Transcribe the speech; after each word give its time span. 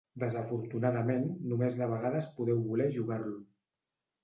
Desafortunadament, 0.21 1.27
només 1.51 1.77
de 1.83 1.91
vegades 1.93 2.31
podeu 2.41 2.65
voler 2.73 2.91
jugar-lo. 2.99 3.39